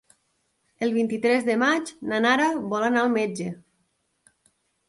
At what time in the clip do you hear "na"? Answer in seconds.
2.13-2.23